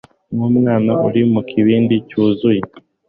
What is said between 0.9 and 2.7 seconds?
uri mukibindi cyuzuye